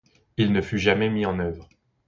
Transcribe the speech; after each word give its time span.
Il 0.37 0.51
ne 0.51 0.61
fut 0.61 0.79
jamais 0.79 1.11
mis 1.11 1.27
en 1.27 1.37
œuvre. 1.39 1.69